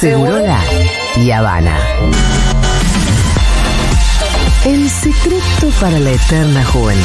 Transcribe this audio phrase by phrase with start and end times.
[0.00, 0.58] Segurola
[1.14, 1.76] y Habana.
[4.64, 7.04] El secreto para la eterna juventud.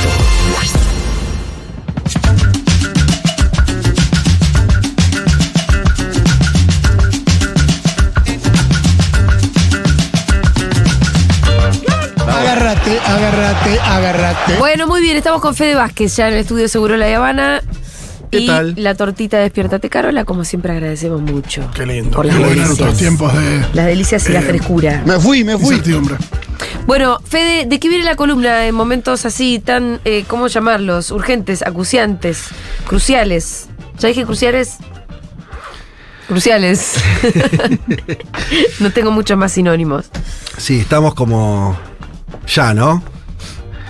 [12.25, 14.55] Agárrate, agárrate, agárrate.
[14.57, 17.61] Bueno, muy bien, estamos con Fede Vázquez ya en el estudio Seguro La Habana.
[18.37, 18.73] ¿Qué y tal?
[18.77, 21.69] la tortita Despiértate Carola, como siempre agradecemos mucho.
[21.73, 22.11] Qué lindo.
[22.11, 22.97] Por Qué las delicias.
[22.97, 25.03] tiempos de Las delicias y la Eh, frescura.
[25.05, 25.69] Me fui, me fui.
[25.75, 26.15] incertidumbre.
[26.87, 31.11] Bueno, Fede, ¿de qué viene la columna en momentos así tan, eh, ¿cómo llamarlos?
[31.11, 32.43] Urgentes, acuciantes,
[32.87, 33.67] cruciales.
[33.99, 34.75] ¿Ya dije cruciales?
[36.27, 36.93] Cruciales.
[38.79, 40.05] no tengo muchos más sinónimos.
[40.57, 41.77] Sí, estamos como.
[42.47, 43.03] Ya, ¿no?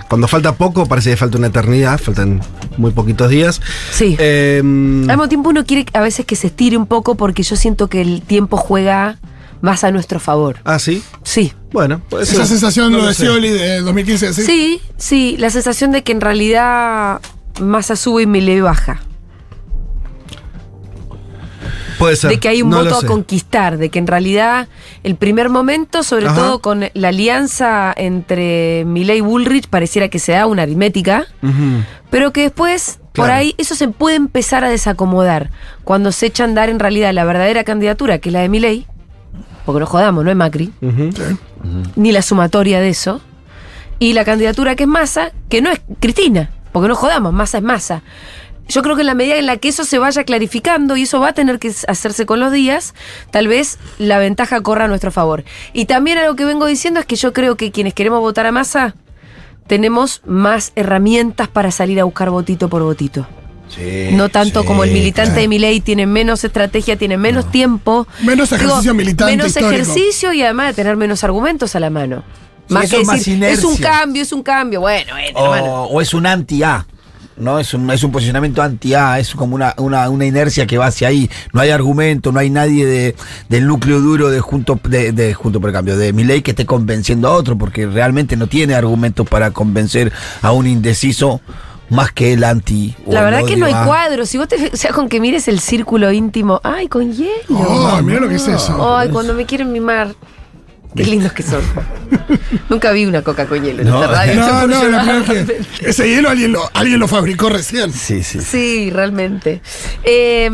[0.09, 2.41] Cuando falta poco, parece que falta una eternidad, faltan
[2.77, 3.61] muy poquitos días.
[3.91, 4.15] Sí.
[4.19, 7.55] Eh, Al mismo tiempo uno quiere a veces que se estire un poco porque yo
[7.55, 9.17] siento que el tiempo juega
[9.61, 10.57] más a nuestro favor.
[10.63, 11.01] ah, sí.
[11.23, 11.53] Sí.
[11.71, 12.35] Bueno, puede ser.
[12.35, 13.13] Esa sensación No lo de.
[13.15, 14.41] Scioli de 2015, ¿sí?
[14.43, 17.19] Sí, sí, la sensación de que en realidad
[17.59, 19.01] Massa sube y Milei baja.
[21.97, 22.29] Puede ser.
[22.29, 24.67] De que hay un no voto a conquistar, de que en realidad
[25.03, 26.35] el primer momento, sobre Ajá.
[26.35, 31.25] todo con la alianza entre Milei y Bullrich, pareciera que se da una aritmética,
[32.09, 35.51] pero que después, por ahí, eso se puede empezar a desacomodar.
[35.83, 38.87] Cuando se echa a andar en realidad la verdadera candidatura, que es la de Milei,
[39.65, 40.71] porque no jodamos, no es Macri,
[41.95, 43.21] ni la sumatoria de eso,
[43.99, 47.63] y la candidatura que es Massa, que no es Cristina, porque no jodamos, Massa es
[47.63, 48.03] Massa.
[48.67, 51.19] Yo creo que en la medida en la que eso se vaya clarificando y eso
[51.19, 52.95] va a tener que hacerse con los días,
[53.31, 55.43] tal vez la ventaja corra a nuestro favor.
[55.73, 58.51] Y también algo que vengo diciendo es que yo creo que quienes queremos votar a
[58.51, 58.95] Massa
[59.67, 63.27] tenemos más herramientas para salir a buscar votito por votito.
[64.11, 68.07] no tanto como el militante de Milei tiene menos estrategia, tiene menos tiempo.
[68.21, 69.73] Menos ejercicio militante Menos histórico.
[69.73, 72.23] ejercicio y además de tener menos argumentos a la mano.
[72.67, 74.81] Sí, Más eso que es más decir, es un cambio, es un cambio.
[74.81, 75.13] Bueno.
[75.35, 76.85] O, o es un anti-A.
[77.37, 77.59] ¿No?
[77.59, 81.07] Es un, es un posicionamiento anti-A, es como una, una, una inercia que va hacia
[81.09, 81.29] ahí.
[81.53, 83.15] No hay argumento, no hay nadie de,
[83.49, 86.65] del núcleo duro de Junto, de, de Junto por el Cambio, de Milei que esté
[86.65, 91.41] convenciendo a otro, porque realmente no tiene argumentos para convencer a un indeciso
[91.89, 92.95] más que el anti.
[93.05, 94.29] o La el verdad que no hay odio a- cuadros.
[94.29, 96.59] Si vos te, o sea, con que mires el círculo íntimo.
[96.63, 97.31] Ay, con hielo.
[97.49, 98.95] Oh, mira lo que es eso.
[98.97, 100.15] Ay, cuando me quieren mimar.
[100.95, 101.61] Qué lindos que son.
[102.69, 104.01] Nunca vi una coca con hielo en No.
[104.01, 104.35] esta radio.
[104.35, 107.91] No, Yo no, la que ese hielo alguien lo, alguien lo fabricó recién.
[107.91, 108.39] Sí, sí.
[108.41, 109.61] Sí, realmente.
[110.03, 110.49] Eh,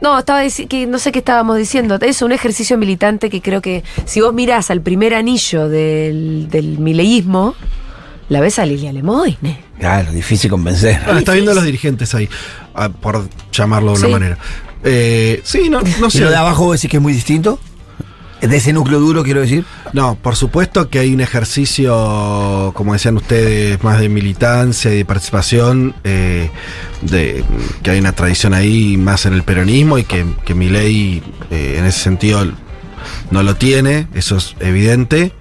[0.00, 1.98] no, estaba que no sé qué estábamos diciendo.
[2.00, 6.78] Es un ejercicio militante que creo que si vos mirás al primer anillo del, del
[6.78, 7.54] mileísmo,
[8.28, 9.60] la ves a Lilia Lemoyne.
[9.78, 10.98] Claro, difícil convencer.
[11.06, 12.28] Ah, está viendo a los dirigentes ahí,
[12.74, 14.12] ah, por llamarlo de una Sí.
[14.12, 14.38] manera.
[14.84, 16.20] Eh, sí, no, no ¿Y sé.
[16.20, 17.60] lo de abajo vos decís que es muy distinto?
[18.42, 19.64] De ese núcleo duro, quiero decir.
[19.92, 25.04] No, por supuesto que hay un ejercicio, como decían ustedes, más de militancia y de
[25.04, 26.50] participación, eh,
[27.02, 27.44] de,
[27.82, 31.84] que hay una tradición ahí más en el peronismo y que, que mi ley en
[31.84, 32.44] ese sentido
[33.30, 35.32] no lo tiene, eso es evidente.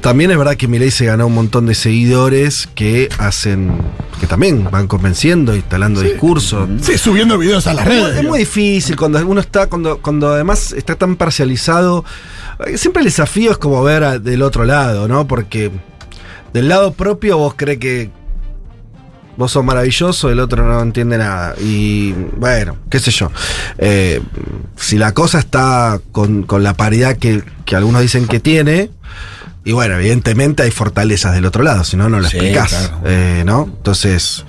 [0.00, 3.72] También es verdad que Milei se ganó un montón de seguidores que hacen,
[4.20, 6.68] que también van convenciendo, instalando discursos.
[6.80, 8.16] Sí, subiendo videos a las redes.
[8.18, 12.04] Es muy difícil cuando uno está, cuando, cuando además está tan parcializado.
[12.66, 15.26] eh, Siempre el desafío es como ver a- del otro lado, ¿no?
[15.26, 15.70] Porque
[16.52, 18.10] del lado propio vos crees que
[19.36, 21.54] vos sos maravilloso, el otro no entiende nada.
[21.58, 23.30] Y bueno, qué sé yo.
[23.78, 24.20] Eh,
[24.76, 28.90] si la cosa está con, con la paridad que, que algunos dicen que tiene.
[29.64, 32.68] Y bueno, evidentemente hay fortalezas del otro lado, si no, no lo Sí, explicás.
[32.70, 33.00] claro.
[33.06, 33.64] eh, ¿No?
[33.76, 34.44] Entonces,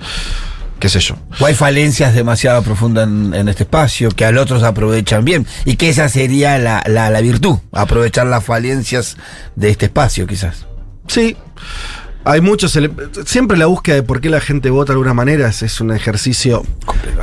[0.80, 1.16] qué sé yo.
[1.40, 5.46] O hay falencias demasiado profundas en, en este espacio que al otro se aprovechan bien.
[5.64, 9.16] Y que esa sería la, la, la virtud, aprovechar las falencias
[9.54, 10.66] de este espacio, quizás.
[11.06, 11.36] Sí.
[12.26, 12.76] Hay muchos.
[13.26, 15.92] Siempre la búsqueda de por qué la gente vota de alguna manera es, es un
[15.92, 16.64] ejercicio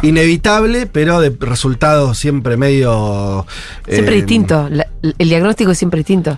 [0.03, 3.45] inevitable, pero de resultados siempre medio.
[3.87, 4.69] Siempre eh, distinto.
[4.69, 6.37] La- el diagnóstico es siempre distinto.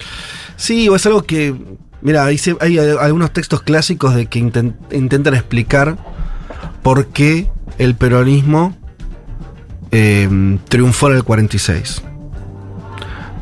[0.55, 1.55] Sí, o es algo que.
[2.01, 5.97] Mira, hay, hay algunos textos clásicos de que inten- intentan explicar
[6.81, 8.75] por qué el peronismo
[9.91, 12.03] eh, triunfó en el 46.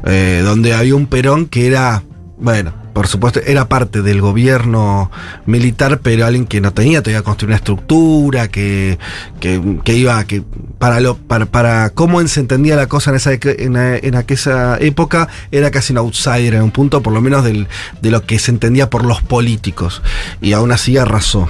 [0.05, 2.03] Eh, donde había un Perón que era,
[2.37, 5.11] bueno, por supuesto, era parte del gobierno
[5.45, 8.97] militar, pero alguien que no tenía todavía construir una estructura, que,
[9.39, 10.43] que, iba, que
[10.77, 15.27] para lo, para, para cómo se entendía la cosa en esa, en, en aquella época,
[15.51, 17.67] era casi un outsider en un punto, por lo menos del,
[18.01, 20.01] de lo que se entendía por los políticos.
[20.41, 21.49] Y aún así arrasó.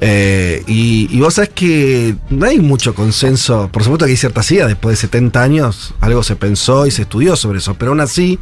[0.00, 4.50] Eh, y, y vos sabés que no hay mucho consenso, por supuesto que hay ciertas
[4.50, 8.00] ideas, después de 70 años algo se pensó y se estudió sobre eso, pero aún
[8.00, 8.38] así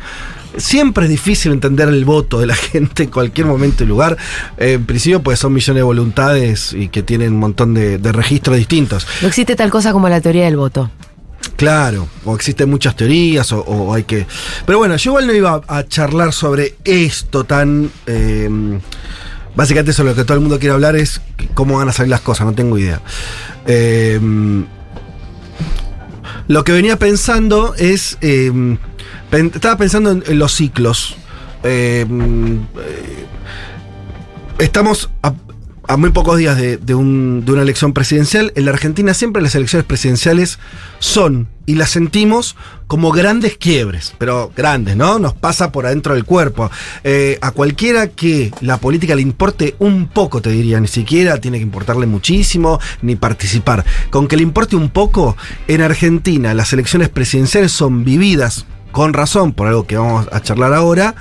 [0.56, 4.16] siempre es difícil entender el voto de la gente en cualquier momento y lugar.
[4.58, 8.12] Eh, en principio, pues son millones de voluntades y que tienen un montón de, de
[8.12, 9.06] registros distintos.
[9.22, 10.90] No existe tal cosa como la teoría del voto.
[11.56, 14.26] Claro, o existen muchas teorías, o, o hay que.
[14.66, 17.90] Pero bueno, yo igual no iba a charlar sobre esto tan.
[18.06, 18.48] eh,
[19.54, 21.20] básicamente, sobre lo que todo el mundo quiere hablar es
[21.54, 23.00] cómo van a salir las cosas, no tengo idea.
[23.66, 24.18] Eh,
[26.48, 28.16] lo que venía pensando es.
[28.20, 28.76] eh,
[29.30, 31.16] estaba pensando en, los ciclos.
[31.62, 33.26] Eh, eh,
[34.58, 35.34] estamos a,
[35.96, 38.52] muy pocos días de una elección presidencial.
[38.54, 40.58] En la Argentina siempre las elecciones presidenciales
[41.00, 42.56] son, y las sentimos,
[42.86, 45.20] como grandes quiebres, pero grandes, ¿no?
[45.20, 46.70] Nos pasa por adentro del cuerpo.
[47.04, 51.58] Eh, a cualquiera que la política le importe un poco, te diría, ni siquiera tiene
[51.58, 53.84] que importarle muchísimo, ni participar.
[54.10, 55.36] Con que le importe un poco,
[55.68, 60.72] en Argentina las elecciones presidenciales son vividas, con razón, por algo que vamos a charlar
[60.74, 61.14] ahora,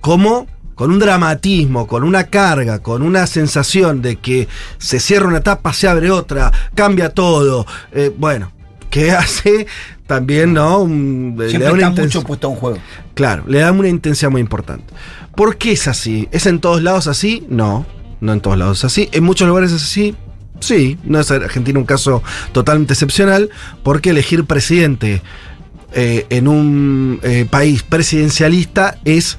[0.00, 4.48] como con un dramatismo, con una carga, con una sensación de que
[4.78, 7.66] se cierra una etapa, se abre otra, cambia todo.
[7.92, 8.50] Eh, bueno,
[8.90, 9.66] que hace
[10.06, 10.80] también, ¿no?
[10.80, 12.78] Un- le da una está intens- mucho puesto a un juego.
[13.14, 14.92] Claro, le da una intensidad muy importante.
[15.36, 16.28] ¿Por qué es así?
[16.32, 17.46] ¿Es en todos lados así?
[17.48, 17.86] No,
[18.20, 19.08] no en todos lados es así.
[19.12, 20.14] ¿En muchos lugares es así?
[20.60, 22.22] Sí, no es Argentina un caso
[22.52, 23.50] totalmente excepcional,
[23.82, 25.22] porque elegir presidente
[25.94, 29.38] eh, en un eh, país presidencialista es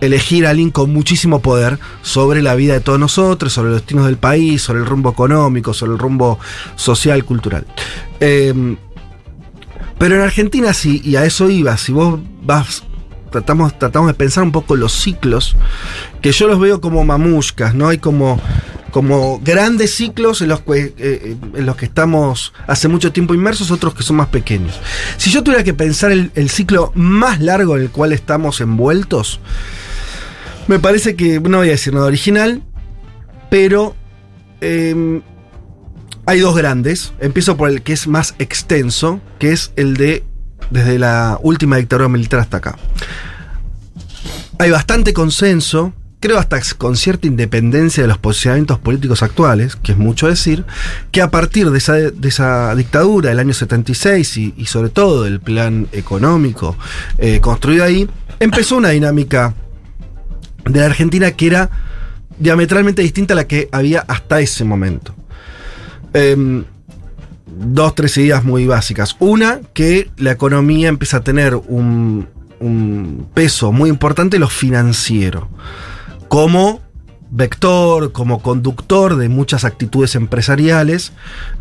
[0.00, 4.06] elegir a alguien con muchísimo poder sobre la vida de todos nosotros, sobre los destinos
[4.06, 6.38] del país, sobre el rumbo económico, sobre el rumbo
[6.76, 7.66] social, cultural.
[8.20, 8.76] Eh,
[9.98, 12.84] pero en Argentina sí, y a eso iba, si vos vas,
[13.36, 15.56] tratamos, tratamos de pensar un poco los ciclos,
[16.22, 17.88] que yo los veo como mamushkas, ¿no?
[17.88, 18.40] Hay como,
[18.90, 23.70] como grandes ciclos en los, que, eh, en los que estamos hace mucho tiempo inmersos,
[23.70, 24.80] otros que son más pequeños.
[25.18, 29.38] Si yo tuviera que pensar el, el ciclo más largo en el cual estamos envueltos,
[30.66, 32.62] me parece que, no voy a decir nada original,
[33.50, 33.94] pero
[34.62, 35.20] em,
[36.24, 37.12] hay dos grandes.
[37.20, 40.24] Empiezo por el que es más extenso, que es el de
[40.70, 42.76] desde la última dictadura militar hasta acá.
[44.58, 49.98] Hay bastante consenso, creo hasta con cierta independencia de los posicionamientos políticos actuales, que es
[49.98, 50.64] mucho decir,
[51.10, 55.88] que a partir de esa, dictadura del año 76 y, y sobre todo del plan
[55.92, 56.76] económico
[57.18, 58.08] eh, construido ahí,
[58.40, 59.54] empezó una dinámica
[60.64, 61.70] de la Argentina que era
[62.38, 65.14] diametralmente distinta a la que había hasta ese momento.
[66.12, 66.64] Em,
[67.58, 69.16] dos, tres ideas muy básicas.
[69.18, 72.28] Una, que la economía empieza a tener un,
[72.60, 75.48] un peso muy importante lo financiero.
[76.28, 76.80] Como
[77.30, 81.12] vector, como conductor de muchas actitudes empresariales.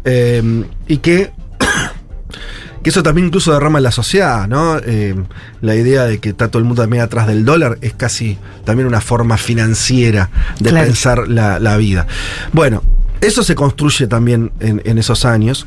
[0.03, 1.31] em, y que
[2.83, 4.77] que eso también incluso derrama en la sociedad, ¿no?
[4.77, 5.15] Eh,
[5.61, 8.87] la idea de que está todo el mundo también atrás del dólar es casi también
[8.87, 10.85] una forma financiera de Claro.
[10.85, 12.05] pensar la, la vida.
[12.53, 12.83] Bueno,
[13.21, 15.65] eso se construye también en, en esos años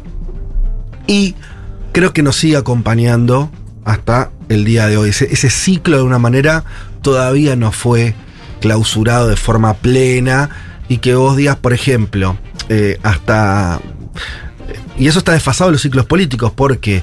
[1.08, 1.34] y
[1.92, 3.50] creo que nos sigue acompañando
[3.84, 5.08] hasta el día de hoy.
[5.08, 6.62] Ese, ciclo de una manera
[7.02, 8.14] todavía no fue
[8.60, 10.50] clausurado de forma plena
[10.88, 12.38] y que vos digas, por ejemplo,
[12.68, 13.80] eh, hasta
[14.98, 17.02] y eso está desfasado en los ciclos políticos porque,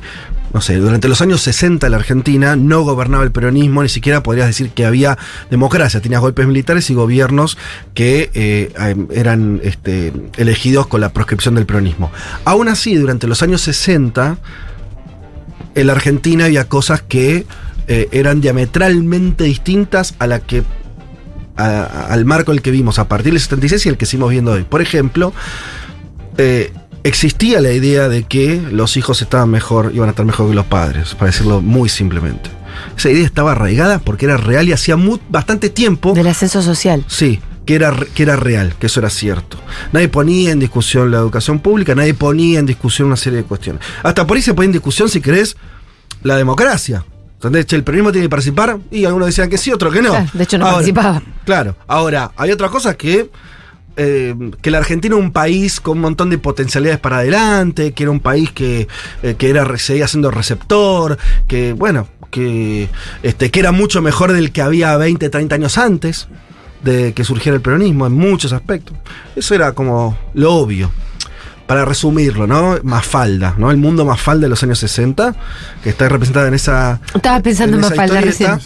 [0.55, 4.23] no sé, durante los años 60 en la Argentina no gobernaba el peronismo, ni siquiera
[4.23, 5.17] podrías decir que había
[5.51, 5.99] democracia.
[5.99, 7.57] Tenías golpes militares y gobiernos
[7.93, 8.71] que eh,
[9.11, 12.09] eran este, elegidos con la proscripción del peronismo.
[12.45, 14.37] Aún así, durante los años 60,
[15.75, 17.45] en la Argentina había cosas que
[17.89, 20.63] eh, eran diametralmente distintas a la que
[21.57, 24.63] al marco el que vimos a partir del 76 y el que seguimos viendo hoy.
[24.63, 25.33] Por ejemplo,
[26.37, 26.71] eh,
[27.05, 30.65] existía la idea de que los hijos estaban mejor, iban a estar mejor que los
[30.65, 32.49] padres, para decirlo muy simplemente.
[32.97, 36.13] Esa idea estaba arraigada porque era real y hacía mu- bastante tiempo.
[36.13, 37.05] Del ascenso social.
[37.07, 39.57] Sí, que era, que era real, que eso era cierto.
[39.93, 43.81] Nadie ponía en discusión la educación pública, nadie ponía en discusión una serie de cuestiones.
[44.03, 45.55] Hasta por ahí se ponía en discusión, si querés,
[46.23, 47.05] la democracia.
[47.35, 47.71] ¿Entendés?
[47.73, 50.09] El peronismo tiene que participar y algunos decían que sí, otros que no.
[50.09, 51.21] Claro, de hecho no Ahora, participaba.
[51.45, 53.29] Claro, ahora, hay otra cosa que.
[53.97, 58.03] Eh, que la Argentina era un país con un montón de potencialidades para adelante, que
[58.03, 58.87] era un país que,
[59.23, 62.89] eh, que era, seguía siendo receptor, que, bueno, que,
[63.23, 66.27] este, que era mucho mejor del que había 20, 30 años antes
[66.83, 68.95] de que surgiera el peronismo en muchos aspectos.
[69.35, 70.91] Eso era como lo obvio.
[71.65, 72.77] Para resumirlo, ¿no?
[72.83, 73.71] Mafalda, ¿no?
[73.71, 75.35] El mundo Mafalda de los años 60,
[75.81, 77.01] que está representada en esa.
[77.15, 78.59] Estaba pensando en esa Mafalda recién.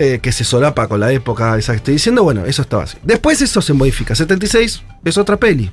[0.00, 2.22] Eh, que se solapa con la época esa que estoy diciendo.
[2.22, 2.96] Bueno, eso estaba así.
[3.02, 4.14] Después eso se modifica.
[4.14, 5.70] 76 es otra peli.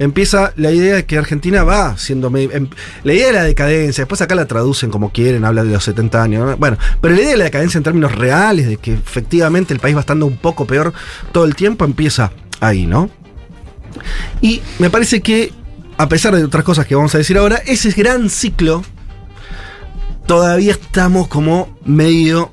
[0.00, 2.28] Empieza la idea de que Argentina va siendo.
[2.36, 2.68] em-
[3.04, 6.22] la idea de la decadencia, después acá la traducen como quieren, habla de los 70
[6.22, 6.44] años.
[6.46, 6.56] ¿no?
[6.56, 9.94] Bueno, pero la idea de la decadencia en términos reales, de que efectivamente el país
[9.96, 10.92] va estando un poco peor
[11.32, 13.10] todo el tiempo, empieza ahí, ¿no?
[14.40, 15.52] Y me parece que,
[15.96, 18.82] a pesar de otras cosas que vamos a decir ahora, ese gran ciclo
[20.26, 22.50] todavía estamos como medio.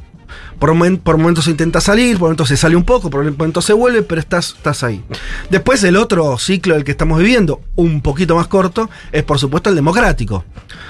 [0.66, 3.64] Por, momen- por momentos se intenta salir, por momentos se sale un poco, por momentos
[3.66, 5.04] se vuelve, pero estás, estás ahí.
[5.52, 9.70] Después el otro ciclo del que estamos viviendo, un poquito más corto, es por supuesto
[9.70, 10.44] el democrático.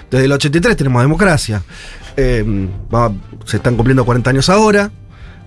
[0.09, 1.61] Desde el 83 tenemos democracia.
[2.17, 3.11] Va-
[3.43, 4.91] se están cumpliendo 40 años ahora.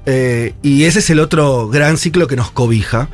[0.05, 3.09] eh, y ese es el otro gran ciclo que nos cobija.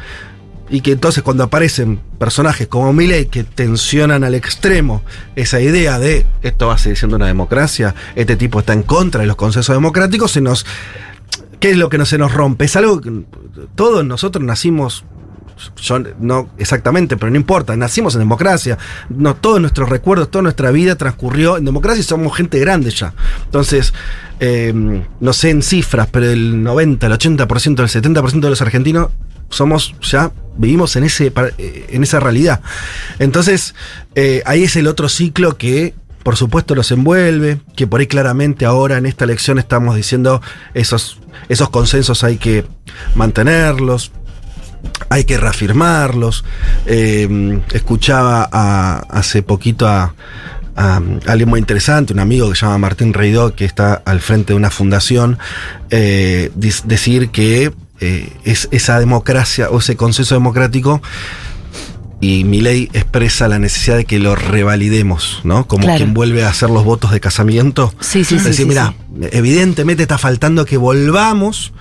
[0.71, 5.03] Y que entonces cuando aparecen personajes como Milley que tensionan al extremo
[5.37, 9.21] esa idea de esto va a seguir siendo una democracia, este tipo está en contra
[9.21, 10.65] de los consensos democráticos, se nos...
[11.61, 12.67] ¿Qué es lo que no se nos rompe?
[12.67, 13.11] Es algo que
[13.75, 15.05] todos nosotros nacimos,
[16.21, 20.97] no exactamente, pero no importa, nacimos en democracia, no, todos nuestros recuerdos, toda nuestra vida
[20.97, 23.15] transcurrió en democracia y somos gente grande ya.
[23.45, 23.95] Entonces,
[24.41, 24.73] eh,
[25.21, 29.09] no sé en cifras, pero el 90, el 80%, el 70% de los argentinos
[29.51, 32.61] somos ya vivimos en ese eh, en esa realidad.
[33.19, 33.75] Entonces,
[34.15, 35.95] eh, ahí es el otro ciclo que
[36.25, 40.41] por supuesto los envuelve, que por ahí claramente ahora en esta elección estamos diciendo
[40.73, 41.19] esos,
[41.51, 42.65] esos consensos hay que
[43.15, 44.11] mantenerlos,
[45.09, 46.45] hay que reafirmarlos.
[46.87, 50.15] Eh, escuchaba a- hace poquito a,
[50.77, 54.53] a alguien muy interesante, un amigo que se llama Martín Reidó, que está al frente
[54.53, 55.39] de una fundación,
[55.91, 61.01] eh, decir que eh, es esa democracia o ese consenso democrático
[62.21, 65.67] y mi ley expresa la necesidad de que lo revalidemos, ¿no?
[65.69, 65.99] Como Claro.
[65.99, 67.93] quien vuelve a hacer los votos de casamiento.
[68.01, 68.95] Sí, sí, Es sí, decir, sí, mira,
[69.31, 71.73] evidentemente está faltando que volvamos.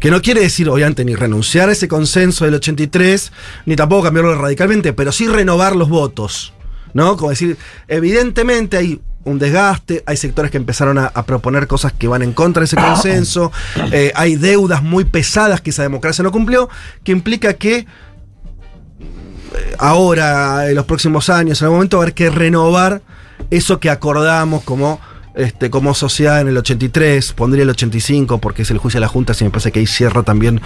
[0.00, 3.32] Que no quiere decir, obviamente, ni renunciar a ese consenso del 83,
[3.66, 6.52] ni tampoco cambiarlo radicalmente, pero sí renovar los votos.
[6.92, 7.16] ¿No?
[7.16, 12.08] Como decir, evidentemente hay un desgaste, hay sectores que empezaron a, a proponer cosas que
[12.08, 13.52] van en contra de ese consenso,
[13.92, 16.68] eh, hay deudas muy pesadas que esa democracia no cumplió,
[17.04, 17.86] que implica que
[19.78, 23.02] ahora, en los próximos años, en algún momento va a haber que renovar
[23.50, 25.00] eso que acordamos como,
[25.40, 29.08] este, como sociedad en el 83, pondría el 85 porque es el juicio de la
[29.08, 30.60] Junta, si me parece que ahí cierra también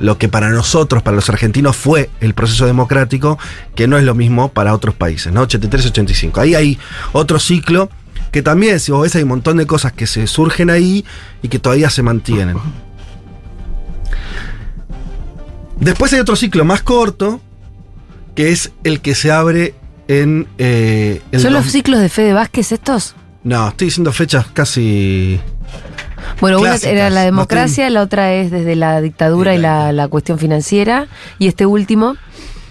[0.00, 3.38] lo que para nosotros, para los argentinos, fue el proceso democrático,
[3.74, 5.46] que no es lo mismo para otros países, ¿no?
[5.46, 6.38] 83-85.
[6.38, 6.78] Ahí hay
[7.12, 7.90] otro ciclo
[8.30, 11.04] que también, si vos ves, hay un montón de cosas que se surgen ahí
[11.42, 12.56] y que todavía se mantienen.
[15.80, 17.40] Después hay otro ciclo más corto,
[18.34, 19.74] que es el que se abre
[20.08, 20.46] en...
[20.58, 23.14] eh, ¿Son los dos- ciclos de Fede Vázquez estos?
[23.44, 25.40] No, estoy diciendo fechas casi...
[26.40, 30.38] Bueno, una era la democracia, la otra es desde la dictadura y la, la cuestión
[30.38, 31.06] financiera.
[31.38, 32.16] Y este último,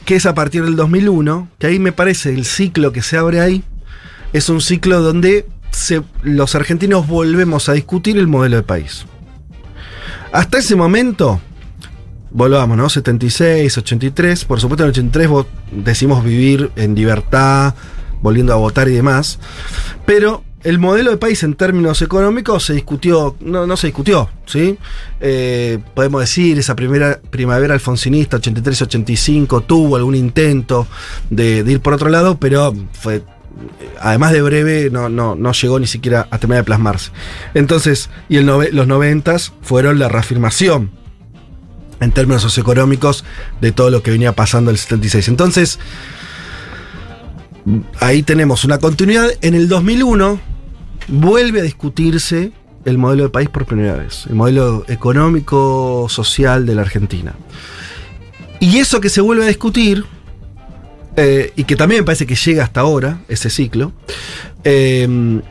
[0.05, 3.39] que es a partir del 2001, que ahí me parece el ciclo que se abre
[3.41, 3.63] ahí,
[4.33, 9.05] es un ciclo donde se- los argentinos volvemos a discutir el modelo de país.
[10.33, 11.39] Hasta ese momento,
[12.31, 12.89] volvamos, ¿no?
[12.89, 17.73] 76, 83, por supuesto en el 83 vos decimos vivir en libertad,
[18.21, 19.39] volviendo a votar y demás,
[20.05, 24.77] pero el modelo de país en términos económicos se discutió, no, no se discutió, ¿sí?
[25.21, 30.85] Eh, podemos decir, esa primera primavera alfonsinista, 83-85, tuvo algún intento
[31.29, 33.23] de, ir por otro lado, pero fue,
[34.01, 37.11] además de breve, no, no, no llegó ni siquiera a terminar de plasmarse.
[37.53, 40.91] Entonces, y el nove- los noventas fueron la reafirmación
[42.01, 43.23] en términos socioeconómicos
[43.61, 45.29] de todo lo que venía pasando en el 76.
[45.29, 45.79] Entonces,
[48.01, 49.29] ahí tenemos una continuidad.
[49.41, 50.41] En el 2001
[51.07, 52.51] vuelve a discutirse
[52.85, 57.33] el modelo de país por primera vez, el modelo económico social de la Argentina.
[58.59, 60.05] Y eso que se vuelve a discutir,
[61.15, 63.91] eh, y que también me parece que llega hasta ahora, ese ciclo,
[64.63, 65.41] eh,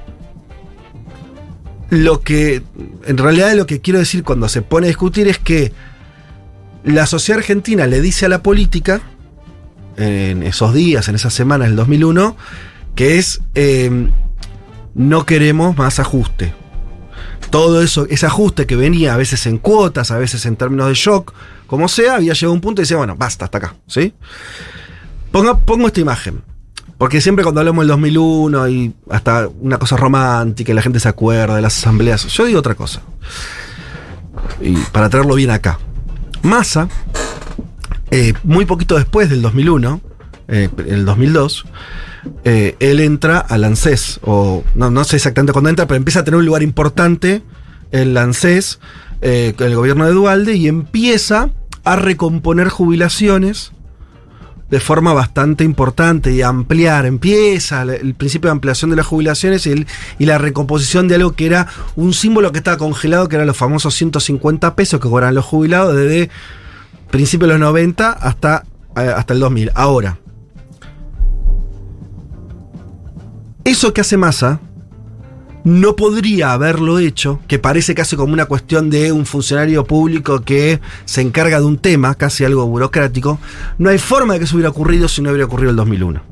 [1.91, 2.63] lo que,
[3.07, 5.73] en realidad lo que quiero decir cuando se pone a discutir es que
[6.85, 9.01] la sociedad argentina le dice a la política,
[9.97, 12.37] en esos días, en esas semanas del 2001,
[12.95, 14.09] que es, eh,
[14.97, 16.55] no queremos más ajuste.
[17.51, 20.95] Todo eso, ese ajuste que venía a veces en cuotas, a veces en términos de
[20.95, 21.33] shock,
[21.67, 24.15] como sea, había llegado a un punto y decía, bueno, basta, hasta acá, ¿sí?
[25.31, 26.43] Pongo esta imagen.
[26.99, 31.09] Porque siempre cuando hablamos del 2001 y hasta una cosa romántica y la gente se
[31.09, 33.03] acuerda de las asambleas, yo digo otra cosa.
[34.63, 35.79] Y para traerlo bien acá.
[36.43, 36.89] Massa,
[38.11, 40.01] eh, muy poquito después del 2001,
[40.49, 41.65] eh, el 2002,
[42.45, 46.25] eh, él entra al ANSES, o no, no sé exactamente cuándo entra, pero empieza a
[46.25, 47.43] tener un lugar importante
[47.93, 48.81] el ANSES,
[49.23, 51.51] eh, el gobierno de Dualde, y empieza
[51.85, 53.73] a recomponer jubilaciones
[54.69, 57.07] de forma bastante importante y ampliar.
[57.07, 59.87] Empieza el, el principio de ampliación de las jubilaciones y, el-
[60.19, 63.57] y la recomposición de algo que era un símbolo que estaba congelado, que eran los
[63.57, 66.31] famosos 150 pesos que cobran los jubilados desde
[67.13, 68.65] principios de los 90 hasta,
[68.97, 69.71] eh, hasta el 2000.
[69.77, 70.19] Ahora,
[73.67, 74.61] eso que hace Massa
[75.65, 80.81] no podría haberlo hecho, que parece casi como una cuestión de un funcionario público que
[81.05, 83.41] se encarga de un tema, casi algo burocrático,
[83.79, 86.23] no hay forma de que eso hubiera ocurrido si no hubiera ocurrido el 2001.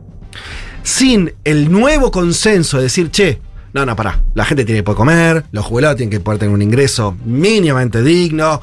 [0.84, 3.40] Sin el nuevo consenso de decir, che,
[3.72, 6.54] no, no, pará, la gente tiene que poder comer, los jubilados tienen que poder tener
[6.54, 8.60] un ingreso mínimamente digno,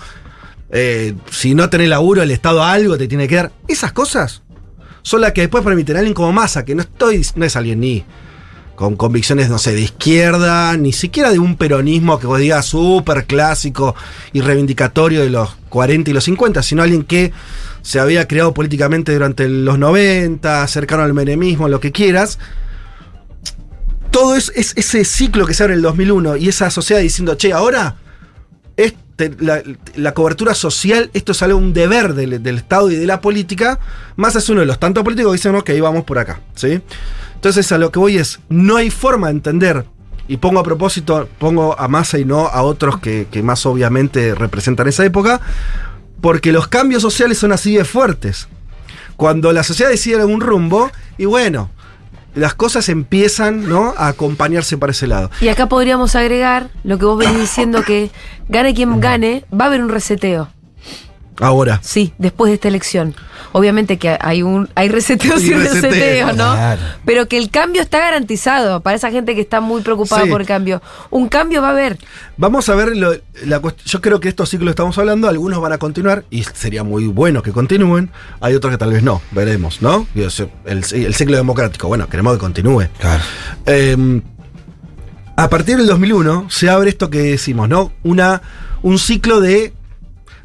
[0.69, 3.51] eh, si no tenés laburo, el Estado algo te tiene que dar.
[3.67, 4.43] Esas cosas
[5.01, 7.81] son las que después permiten a alguien como Massa, que no estoy, no es alguien
[7.81, 8.05] ni
[8.81, 13.25] con convicciones, no sé, de izquierda, ni siquiera de un peronismo que vos digas súper
[13.25, 13.95] clásico
[14.33, 17.31] y reivindicatorio de los 40 y los 50, sino alguien que
[17.83, 22.39] se había creado políticamente durante los 90, cercano al menemismo, lo que quieras.
[24.09, 27.35] Todo es, es- ese ciclo que se abre en el 2001 y esa sociedad diciendo,
[27.35, 27.95] che, ahora
[28.75, 29.31] este,
[29.95, 33.79] la, cobertura social, esto es algo, un deber del, del Estado y de la política,
[34.15, 36.81] más es uno de los tantos políticos que dicen, ok, vamos por acá, ¿sí?
[37.41, 39.85] Entonces a lo que voy es, no hay forma de entender,
[40.27, 44.87] y pongo a propósito, pongo a Massa y no a otros que, más obviamente representan
[44.87, 45.41] esa época,
[46.21, 48.47] porque los cambios sociales son así de fuertes.
[49.17, 51.71] Cuando la sociedad decide un rumbo, y bueno,
[52.35, 53.95] las cosas empiezan ¿no?
[53.97, 55.31] a acompañarse para ese lado.
[55.41, 58.11] Y acá podríamos agregar lo que vos venís diciendo que
[58.49, 60.47] gane quien gane, va a haber un reseteo.
[61.39, 61.79] Ahora.
[61.81, 63.15] Sí, después de esta elección.
[63.53, 66.51] Obviamente que hay un hay reseteos Y y reseteo, reseteos, ¿no?
[66.53, 66.81] claro.
[67.05, 70.29] Pero que el cambio está garantizado para esa gente que está muy preocupada Sí.
[70.29, 70.81] por el cambio.
[71.09, 71.97] Un cambio va a haber.
[72.37, 75.73] Vamos a ver, lo- la yo creo que estos ciclos que estamos hablando, algunos van
[75.73, 79.81] a continuar y sería muy bueno que continúen, hay otros que tal vez no, veremos,
[79.81, 80.05] ¿no?
[80.15, 82.83] El, el ciclo democrático, bueno, queremos que continúe.
[82.99, 83.23] Claro.
[83.65, 84.21] Eh,
[85.37, 87.91] a partir del 2001 se abre esto que decimos, ¿no?
[88.03, 88.41] Una,
[88.83, 89.73] un ciclo de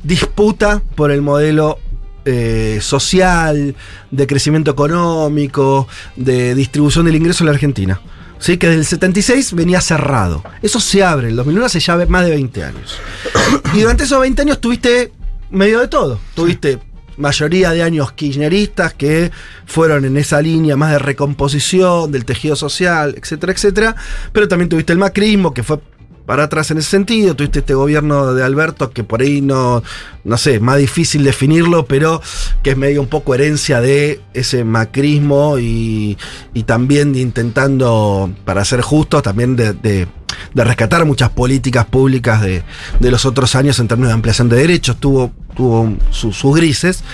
[0.07, 1.79] disputa por el modelo
[2.25, 3.75] eh, social,
[4.11, 8.01] de crecimiento económico, de distribución del ingreso en la Argentina.
[8.39, 8.59] ¿Sí?
[8.59, 10.45] Que desde el 76 venía cerrado.
[10.61, 12.99] Eso se abre, el 2001 hace ya más de 20 años.
[13.75, 15.13] Y durante esos 20 años tuviste
[15.51, 16.19] medio de todo.
[16.35, 16.79] Tuviste
[17.17, 19.31] mayoría de años kirchneristas que
[19.65, 23.97] fueron en esa línea más de recomposición del tejido social, etcétera, etcétera.
[24.33, 25.81] Pero también tuviste el macrismo que fue
[26.27, 27.35] para atrás en ese sentido.
[27.37, 29.83] Tuviste este gobierno de Alberto que por ahí no,
[30.25, 32.21] no sé, más difícil definirlo, pero
[32.63, 36.19] que es medio un poco herencia de ese macrismo y,
[36.53, 40.09] y también intentando, para ser justos, también de, de-
[40.55, 42.63] rescatar muchas políticas públicas de,
[43.01, 44.97] de los otros años en términos de ampliación de derechos.
[44.99, 47.05] Tuvo, tuvo su- sus grises,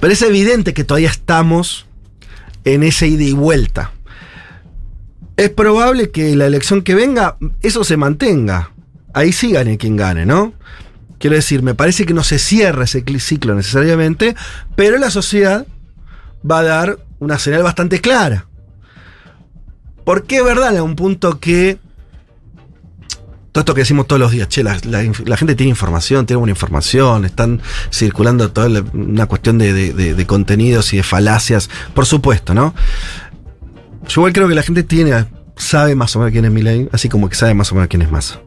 [0.00, 1.86] pero es evidente que todavía estamos
[2.64, 3.90] en ese ida y vuelta.
[5.36, 8.70] Es probable que la elección que venga, eso se mantenga.
[9.12, 10.52] Ahí sí gane quien gane, ¿no?
[11.18, 14.36] Quiero decir, me parece que no se cierra ese ciclo necesariamente,
[14.76, 15.66] pero la sociedad
[16.48, 18.46] va a dar una señal bastante clara.
[20.04, 21.78] Porque es verdad en un punto que.
[23.52, 24.74] Todo esto que decimos todos los días, che, la,
[25.36, 31.04] gente tiene información, tiene buena información, están circulando toda una cuestión de contenidos y de
[31.04, 32.74] falacias, por supuesto, ¿no?
[34.08, 35.24] Yo igual creo que la gente tiene,
[35.56, 38.02] sabe más o menos quién es Milei, así como que sabe más o menos quién
[38.02, 38.40] es Massa.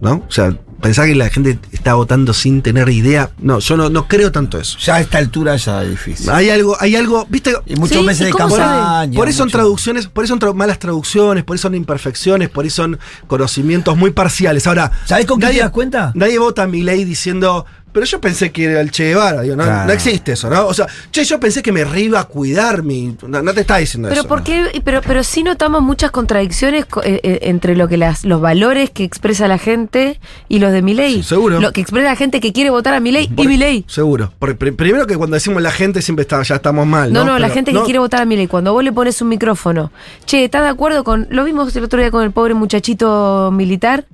[0.00, 0.24] ¿No?
[0.26, 3.28] O sea, pensar que la gente está votando sin tener idea.
[3.38, 4.78] No, yo no, no creo tanto eso.
[4.78, 6.30] Ya a esta altura ya es difícil.
[6.30, 9.14] Hay algo, hay algo, viste, Y muchos Sí, meses ¿y de campaña.
[9.14, 12.48] por eso son mucho- traducciones, por eso son tra- malas traducciones, por eso son imperfecciones,
[12.48, 14.66] por eso son conocimientos muy parciales.
[14.66, 16.12] Ahora, ¿Sabés con qué te das cuenta?
[16.14, 19.42] Nadie vota a mi ley diciendo, pero yo pensé que era el Che Guevara.
[19.42, 19.86] Digo, no, Claro.
[19.86, 20.66] no existe eso, ¿no?
[20.66, 23.16] O sea, che, yo pensé que me re iba a cuidar mi.
[23.26, 24.28] No, no te está diciendo Pero eso.
[24.28, 24.44] ¿por ¿no?
[24.84, 28.90] Pero, pero sí notamos muchas contradicciones co- eh, eh, entre lo que las, los valores
[28.90, 31.14] que expresa la gente y los de Milei.
[31.16, 31.60] Sí, seguro.
[31.60, 33.84] Lo que expresa la gente que quiere votar a Milei y Por- Milei.
[33.88, 34.32] Seguro.
[34.38, 37.12] Porque pr- primero que cuando decimos la gente siempre está, ya estamos mal.
[37.12, 39.20] No, No, no, la gente no- que quiere votar a Milei, cuando vos le pones
[39.22, 39.92] un micrófono,
[40.26, 41.26] che, ¿estás de acuerdo con.
[41.30, 44.06] Lo vimos el otro día con el pobre muchachito militar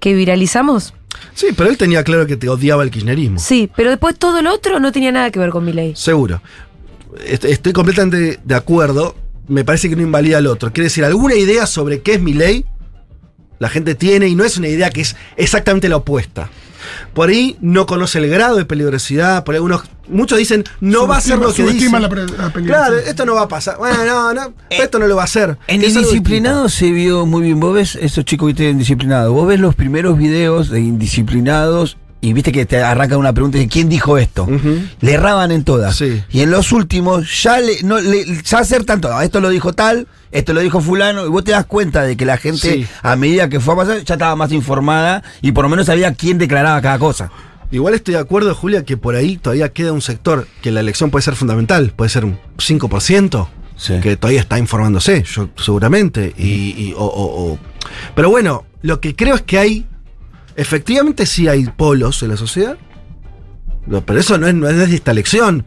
[0.00, 0.94] que viralizamos?
[1.34, 3.38] Sí, pero él tenía claro que te odiaba el kirchnerismo.
[3.38, 5.94] Sí, pero después todo lo otro no tenía nada que ver con Milei.
[5.96, 6.40] Seguro.
[7.24, 9.14] est- estoy completamente de acuerdo.
[9.48, 10.72] Me parece que no invalida al otro.
[10.72, 12.64] Quiere decir, alguna idea sobre qué es mi ley,
[13.58, 16.50] la gente tiene y no es una idea que es exactamente la opuesta.
[17.14, 21.16] Por ahí no conoce el grado de peligrosidad, por ahí algunos, muchos dicen, no va
[21.16, 21.90] a ser lo que dice.
[21.90, 22.64] La, la peligrosidad.
[22.64, 23.78] Claro, esto no va a pasar.
[23.78, 25.58] Bueno, no, no, esto no lo va a hacer.
[25.66, 27.60] En Indisciplinado se vio muy bien.
[27.60, 29.32] Vos ves esos chicos que tienen indisciplinados.
[29.32, 33.68] Vos ves los primeros videos de indisciplinados y viste que te arranca una pregunta de
[33.68, 34.46] quién dijo esto.
[35.00, 35.96] Le erraban en todas.
[35.96, 36.22] Sí.
[36.30, 39.20] Y en los últimos ya le, no, le, ya acertan todo.
[39.20, 41.24] Esto lo dijo tal, esto lo dijo fulano.
[41.24, 42.86] Y vos te das cuenta de que la gente, Sí.
[43.02, 46.12] a medida que fue a pasar, ya estaba más informada y por lo menos sabía
[46.14, 47.30] quién declaraba cada cosa.
[47.70, 51.10] Igual estoy de acuerdo, Julia, que por ahí todavía queda un sector que la elección
[51.10, 54.00] puede ser fundamental, puede ser un 5%, Sí.
[54.02, 56.34] que todavía está informándose, yo seguramente.
[56.38, 56.44] Y,
[56.76, 57.58] y- o- o- o-
[58.14, 59.86] Pero bueno, lo que creo es que hay,
[60.58, 62.76] efectivamente sí hay polos en la sociedad,
[64.04, 65.64] pero eso no es, no es de esta elección.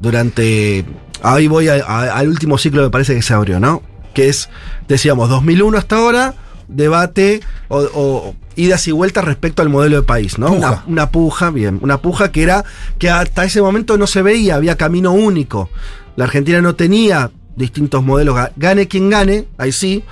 [0.00, 0.84] Durante...
[1.22, 3.82] Ahí voy a- a- al último ciclo que parece que se abrió, ¿no?
[4.14, 4.48] Que es,
[4.88, 6.34] decíamos, 2001 hasta ahora,
[6.66, 10.48] debate o, o idas y vueltas respecto al modelo de país, ¿no?
[10.48, 10.56] Puja.
[10.70, 11.78] Una, una puja, bien.
[11.82, 12.64] Una puja que era
[12.98, 15.70] que hasta ese momento no se veía, había camino único.
[16.16, 18.34] La Argentina no tenía distintos modelos.
[18.36, 20.02] Ga- Gane quien gane, ahí sí.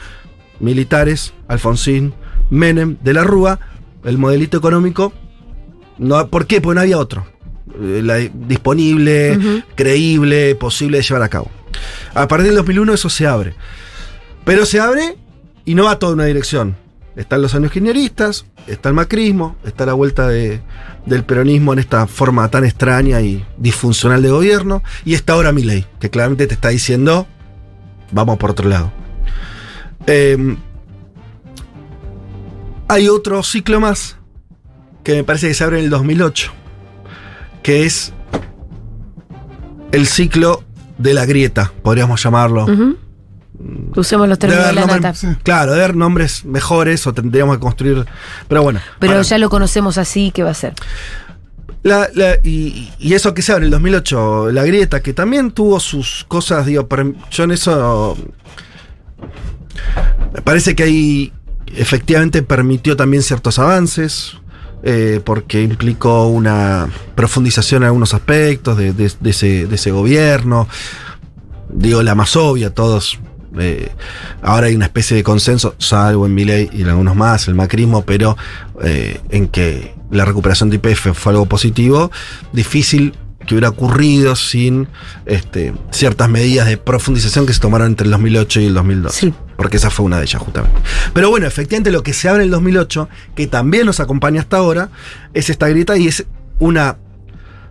[0.61, 2.14] Militares, Alfonsín,
[2.51, 3.59] Menem, De la Rúa,
[4.04, 5.12] el modelito económico.
[5.98, 6.60] No, ¿Por qué?
[6.60, 7.26] Porque no había otro.
[7.80, 9.38] Eh, la- disponible,
[9.74, 11.50] creíble, posible de llevar a cabo.
[12.14, 13.54] A partir del 2001 eso se abre.
[14.44, 15.16] Pero se abre
[15.64, 16.76] y no va toda una dirección.
[17.16, 20.60] Están los años kirchneristas, está el macrismo, está la vuelta de-
[21.06, 25.84] del peronismo en esta forma tan extraña y disfuncional de gobierno, y está ahora Milei,
[25.98, 27.26] que claramente te está diciendo,
[28.12, 28.92] vamos por otro lado.
[30.06, 30.56] Eh,
[32.90, 34.16] hay otro ciclo más
[35.05, 36.53] que me parece que se abre en el 2008,
[37.62, 38.12] que es
[39.92, 40.62] el ciclo
[40.98, 42.64] de la grieta, podríamos llamarlo.
[42.64, 42.96] Ujú.
[43.96, 45.12] Usemos los términos de la nata.
[45.12, 48.07] nombres- Claro, debe haber nombres mejores o tendríamos que construir.
[48.48, 48.81] Pero bueno.
[48.98, 50.74] Pero para- ya lo conocemos así, ¿qué va a ser?
[51.83, 55.50] la- la- y, y eso que se abre en el 2008, la grieta, que también
[55.50, 56.87] tuvo sus cosas, digo,
[57.31, 58.18] yo en eso.
[60.35, 61.33] Me parece que ahí
[61.76, 64.37] efectivamente permitió también ciertos avances.
[64.83, 70.68] eh, porque implicó una profundización en algunos aspectos de, ese, de ese gobierno.
[71.68, 73.18] Digo, la más obvia, todos.
[73.59, 73.90] eh,
[74.42, 78.02] ahora hay una especie de consenso, salvo en Milei y en algunos más, el macrismo,
[78.06, 78.37] pero
[78.83, 82.11] eh, en que la recuperación de IPF fue algo positivo,
[82.52, 83.14] difícil
[83.46, 84.88] que hubiera ocurrido sin
[85.26, 89.20] este, ciertas medidas de profundización que se tomaron entre el 2008 y el 2012.
[89.20, 89.35] Sí.
[89.61, 90.81] Porque esa fue una de ellas, justamente.
[91.12, 94.57] Pero bueno, efectivamente lo que se abre en el 2008, que también nos acompaña hasta
[94.57, 94.88] ahora,
[95.35, 96.25] es esta grieta y es
[96.61, 96.96] una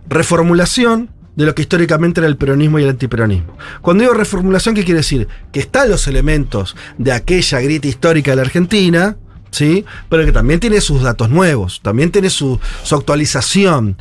[0.08, 3.58] reformulación de lo que históricamente era el peronismo y el antiperonismo.
[3.80, 5.26] Cuando digo reformulación, ¿qué quiere decir?
[5.50, 9.16] Que están los elementos de aquella grieta histórica de la Argentina,
[9.50, 9.84] ¿sí?
[10.08, 13.96] Pero que también tiene sus datos nuevos, también tiene su, su actualización.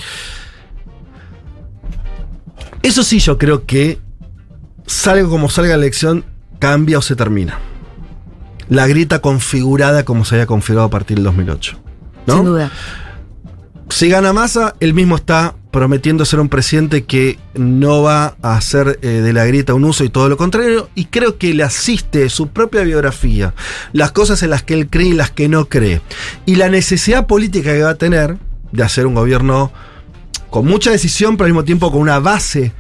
[2.84, 3.98] Eso sí, yo creo que
[4.86, 6.24] salga como salga la elección,
[6.60, 7.58] cambia o se termina.
[8.70, 11.78] La grieta configurada como se había configurado a partir del 2008.
[12.28, 12.34] ¿no?
[12.36, 12.72] Sin duda.
[13.90, 19.00] Si gana Massa, él mismo está prometiendo ser un presidente que no va a hacer
[19.02, 22.30] eh, de la grieta un uso y todo lo contrario, y creo que le asiste
[22.30, 23.54] su propia biografía,
[23.92, 26.02] las cosas en las que él cree y las que no cree,
[26.46, 28.38] y la necesidad política que va a tener
[28.72, 29.72] de hacer un gobierno
[30.50, 32.74] con mucha decisión, pero al mismo tiempo con una base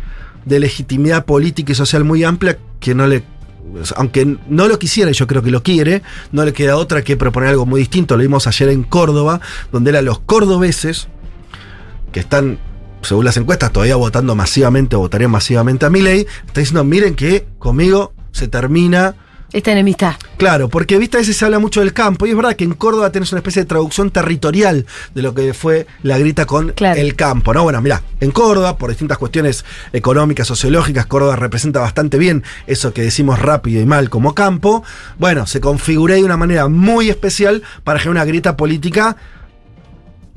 [0.45, 3.23] de legitimidad política y social muy amplia que no le
[3.95, 6.01] aunque no lo quisiera, yo creo que lo quiere,
[6.31, 8.15] no le queda otra que proponer algo muy distinto.
[8.15, 11.07] Lo vimos ayer en Córdoba, donde eran los cordobeses,
[12.11, 12.59] que están,
[13.01, 18.13] según las encuestas, todavía votando masivamente, votarían masivamente a Milei, está diciendo, miren que conmigo
[18.31, 19.15] se termina
[19.51, 20.13] Esta enemistad.
[20.37, 22.73] Claro, porque viste a veces se habla mucho del campo y es verdad que en
[22.75, 24.85] Córdoba tenés una especie de traducción territorial
[25.15, 27.01] de lo que fue la grita con Claro.
[27.01, 27.63] el campo, ¿no?
[27.63, 33.01] Bueno, mira, en Córdoba, por distintas cuestiones económicas, sociológicas, Córdoba representa bastante bien eso que
[33.01, 34.83] decimos rápido y mal como campo.
[35.17, 39.17] Bueno, se configuró de una manera muy especial para generar una grita política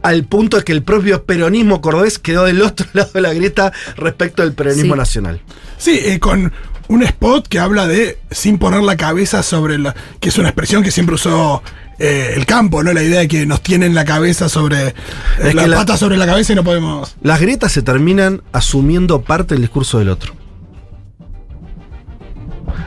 [0.02, 3.72] al punto de que el propio peronismo cordobés quedó del otro lado de la grieta
[3.96, 4.98] respecto del peronismo Sí.
[4.98, 5.40] nacional.
[5.78, 6.52] Sí, eh, con
[6.88, 9.94] un spot que habla de sin poner la cabeza sobre la.
[10.20, 11.62] que es una expresión que siempre usó
[11.98, 12.92] eh, el campo, ¿no?
[12.92, 14.88] La idea de que nos tienen la cabeza sobre.
[14.88, 14.94] eh,
[15.40, 17.16] Es la que la- pata sobre la cabeza y no podemos.
[17.22, 20.34] Las grietas se terminan asumiendo parte del discurso del otro.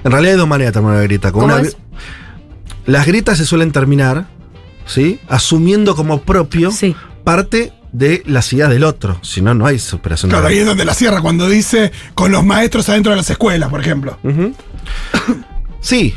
[0.03, 1.31] En realidad hay dos maneras de terminar la grieta.
[1.31, 1.75] Con ¿Cómo una es?
[1.75, 1.79] gri-
[2.85, 4.27] Las grietas se suelen terminar,
[4.85, 5.19] ¿sí?
[5.27, 6.95] Asumiendo como propio Sí.
[7.23, 9.19] parte de las ideas del otro.
[9.21, 10.29] Si no, no hay superación.
[10.29, 13.29] Claro, de ahí es donde la cierra, cuando dice con los maestros adentro de las
[13.29, 14.17] escuelas, por ejemplo.
[15.79, 16.13] Sí.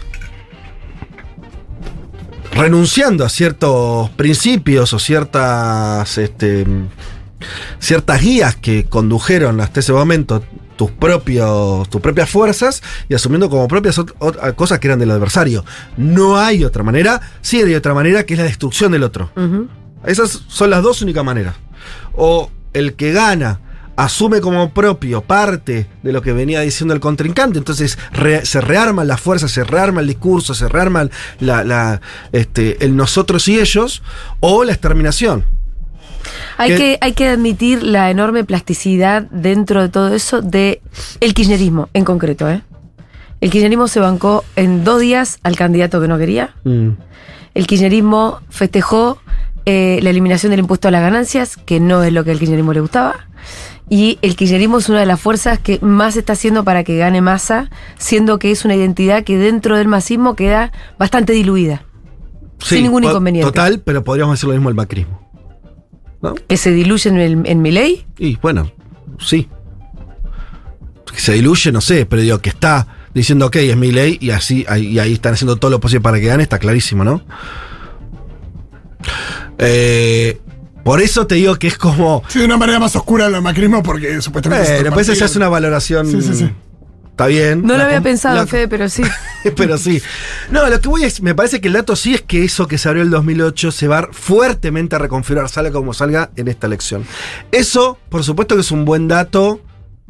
[2.52, 6.66] Renunciando a ciertos principios o ciertas, este,
[7.78, 10.42] ciertas guías que condujeron hasta ese momento
[10.76, 14.00] tus, propios, tus propias fuerzas y asumiendo como propias
[14.56, 15.64] cosas que eran del adversario.
[15.96, 19.30] No hay otra manera, sí hay otra manera que es la destrucción del otro.
[20.04, 21.54] Esas son las dos únicas maneras.
[22.18, 23.60] O el que gana
[23.96, 29.08] asume como propio parte de lo que venía diciendo el contrincante, entonces re- se rearman
[29.08, 31.08] las fuerzas, se rearma el discurso, se rearma
[31.40, 32.00] la, la,
[32.30, 34.02] este, el nosotros y ellos,
[34.40, 35.44] o la exterminación.
[36.58, 40.80] Hay Que- que, hay que admitir la enorme plasticidad dentro de todo eso de
[41.20, 42.48] el kirchnerismo en concreto.
[42.48, 42.62] ¿eh?
[43.40, 46.54] El kirchnerismo se bancó en dos días al candidato que no quería.
[46.64, 49.18] El kirchnerismo festejó
[49.70, 52.72] eh, la eliminación del impuesto a las ganancias, que no es lo que al kirchnerismo
[52.72, 53.26] le gustaba.
[53.90, 57.20] Y el kirchnerismo es una de las fuerzas que más está haciendo para que gane
[57.20, 61.84] masa, siendo que es una identidad que dentro del masismo queda bastante diluida.
[62.60, 63.46] Sin ningún inconveniente.
[63.50, 65.20] Total, pero podríamos decir lo mismo del macrismo.
[66.22, 66.34] ¿No?
[66.34, 68.06] Que se diluye en, el- en mi ley.
[68.18, 68.72] Y bueno,
[69.20, 69.48] sí.
[71.12, 74.30] Que se diluye, no sé, pero digo que está diciendo, ok, es mi ley y
[74.30, 77.22] así y ahí están haciendo todo lo posible para que gane, está clarísimo, ¿no?
[79.58, 80.40] Eh,
[80.84, 82.22] por eso te digo que es como.
[82.28, 84.72] Sí, de una manera más oscura lo macrismo porque supuestamente.
[84.72, 85.26] Eh, es después se partido.
[85.26, 86.10] hace una valoración.
[86.10, 86.50] Sí, sí, sí.
[87.10, 87.62] Está bien.
[87.62, 89.02] No lo La había pensado, la- Fede, pero sí.
[89.56, 90.00] pero sí.
[90.52, 92.78] No, lo que voy es, me parece que el dato sí es que eso que
[92.78, 97.04] se abrió el 2008 se va fuertemente a reconfigurar, salga como salga en esta elección.
[97.50, 99.60] Eso, por supuesto que es un buen dato,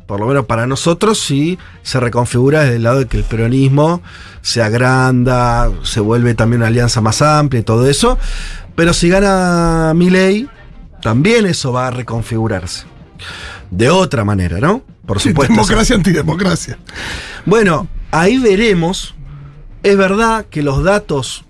[0.07, 4.03] por lo menos para nosotros, si se reconfigura desde el lado de que el peronismo
[4.43, 8.19] se agranda, se vuelve también una alianza más amplia y todo eso.
[8.79, 10.49] Pero si gana Milei,
[11.03, 12.85] también eso va a reconfigurarse.
[13.73, 14.85] De otra manera, ¿no?
[15.05, 15.53] Por supuesto.
[15.53, 16.79] democracia antidemocracia.
[17.45, 19.17] Bueno, ahí veremos.
[19.83, 21.45] Es verdad que los datos,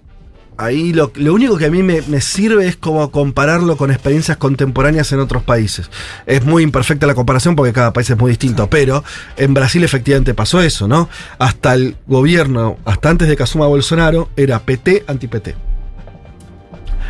[0.56, 4.38] ahí lo, lo único que a mí me, me sirve es como compararlo con experiencias
[4.38, 5.90] contemporáneas en otros países.
[6.24, 9.04] Es muy imperfecta la comparación porque cada país es muy distinto, pero
[9.36, 11.10] en Brasil efectivamente pasó eso, ¿no?
[11.38, 15.67] Hasta el gobierno, hasta antes de Casuma Bolsonaro, era PT anti-PT.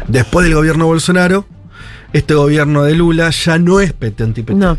[0.07, 1.47] Después del gobierno Bolsonaro,
[2.13, 4.79] este gobierno de Lula ya no es PT anti-PT No.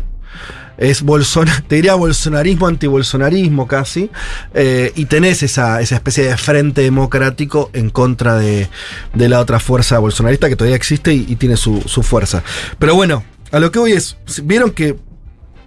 [0.78, 4.10] es Bolsonaro, te diría bolsonarismo, antibolsonarismo casi,
[4.54, 8.68] eh, y tenés esa, esa especie de frente democrático en contra de,
[9.14, 12.42] de la otra fuerza bolsonarista que todavía existe y, y tiene su, su fuerza.
[12.78, 14.96] Pero bueno, a lo que voy es, vieron que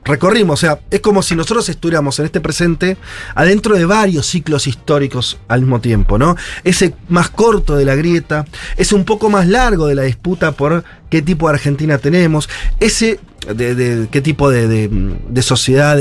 [0.06, 2.98] recorrimos, o sea, es como si nosotros estuviéramos en este presente
[3.36, 6.36] adentro de varios ciclos históricos al mismo tiempo, ¿no?
[6.64, 8.46] Ese más corto de la grieta,
[8.78, 13.20] ese un poco más largo de la disputa por qué tipo de Argentina tenemos, ese
[13.44, 16.00] de, qué tipo de, de- sociedad,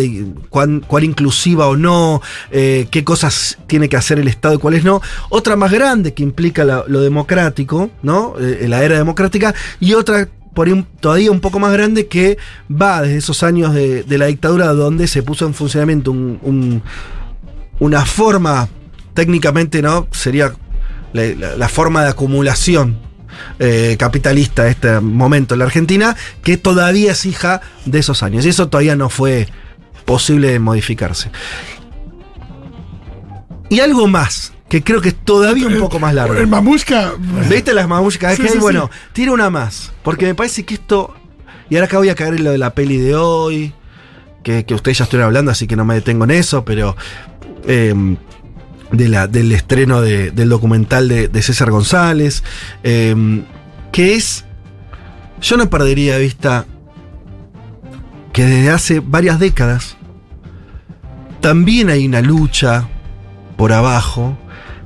[0.49, 4.85] cuán, cuál inclusiva o no, eh, qué cosas tiene que hacer el Estado y cuáles
[4.85, 5.03] no.
[5.29, 8.35] Otra más grande que implica lo democrático, ¿no?
[8.41, 12.39] Eh, la era democrática, y otra por un- todavía un poco más grande que
[12.71, 16.83] va desde esos años de, de la dictadura donde se puso en funcionamiento un- un-
[17.81, 18.69] una forma,
[19.15, 20.07] técnicamente, ¿no?
[20.13, 20.53] Sería
[21.15, 22.97] la forma de acumulación
[23.59, 28.45] eh, capitalista de este momento en la Argentina, que todavía es hija de esos años.
[28.45, 29.49] Y eso todavía no fue
[30.05, 31.31] posible de modificarse.
[33.69, 36.33] Y algo más, que creo que es todavía un poco más largo.
[36.35, 37.13] El mamushka.
[37.51, 38.55] ¿Viste las mamushkas Sí, que hay?
[38.55, 38.99] sí, Bueno, sí.
[39.13, 39.93] tira una más.
[40.03, 41.15] Porque me parece que esto.
[41.69, 43.75] Y ahora acá voy a caer en lo de la peli de hoy.
[44.43, 46.97] Que, que ustedes ya estuvieron hablando, así que no me detengo en eso, pero.
[47.67, 47.95] eh,
[48.93, 52.43] de la, del estreno de- del documental de, de César González.
[52.83, 53.45] eh,
[53.93, 54.47] que es.
[55.43, 56.65] Yo no perdería de vista
[58.33, 59.99] que desde hace varias décadas
[61.43, 62.89] también hay una lucha
[63.59, 64.39] por abajo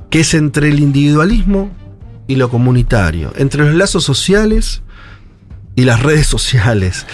[0.09, 1.69] que es entre el individualismo
[2.27, 4.81] y lo comunitario, entre los lazos sociales
[5.75, 7.05] y las redes sociales.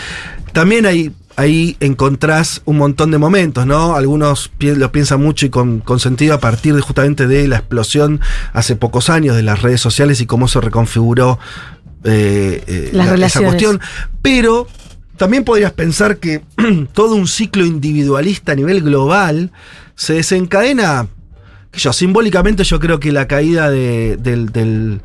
[0.54, 3.96] También hay, ahí encontrás un montón de momentos, ¿no?
[3.96, 8.22] Algunos lo piensan mucho y con, con sentido a partir de justamente de la explosión
[8.54, 11.40] hace pocos años de las redes sociales y cómo se reconfiguró
[12.04, 13.50] eh, eh, Las esa relaciones.
[13.50, 13.82] cuestión.
[14.22, 14.68] Pero
[15.18, 16.44] también podrías pensar que
[16.94, 19.52] todo un ciclo individualista a nivel global
[19.96, 21.08] se desencadena
[21.74, 25.02] yo, simbólicamente yo creo que la caída de- del,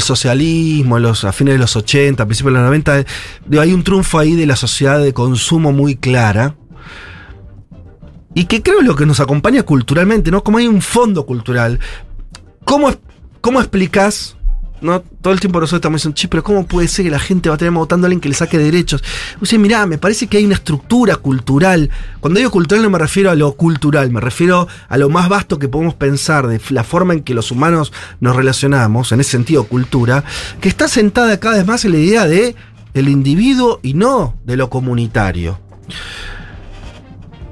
[0.00, 3.06] socialismo a fines de los 80, a principios de los 90, eh,
[3.46, 6.54] digo, hay un triunfo ahí de la sociedad de consumo muy clara.
[8.34, 10.42] Y que creo es lo que nos acompaña culturalmente, ¿no?
[10.42, 11.78] Como hay un fondo cultural.
[12.64, 12.90] ¿Cómo,
[13.42, 14.36] cómo explicás
[14.82, 15.00] ¿no?
[15.00, 17.54] Todo el tiempo nosotros estamos diciendo, che, pero ¿cómo puede ser que la gente va
[17.54, 19.02] a tener votando a alguien que le saque derechos?
[19.40, 21.90] O sea, mirá, me parece que hay una estructura cultural.
[22.20, 25.58] Cuando digo cultural no me refiero a lo cultural, me refiero a lo más vasto
[25.58, 29.64] que podemos pensar, de la forma en que los humanos nos relacionamos, en ese sentido
[29.64, 30.24] cultura,
[30.60, 32.56] que está sentada cada vez más en la idea de
[32.94, 35.58] el individuo y no de lo comunitario.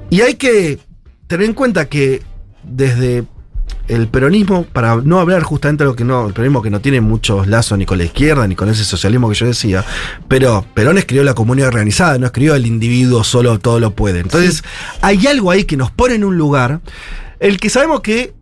[0.09, 0.79] Y hay que
[1.27, 2.21] tener en cuenta que
[2.63, 3.23] desde
[3.91, 7.01] el peronismo, para no hablar justamente de lo que no, el peronismo que no tiene
[7.01, 9.83] muchos lazos ni con la izquierda ni con ese socialismo que yo decía,
[10.29, 14.21] pero Perón escribió la comunidad organizada, no escribió el individuo solo todo lo puede.
[14.21, 14.63] Entonces,
[15.01, 16.79] hay algo ahí que nos pone en un lugar,
[17.39, 18.33] el que sabemos que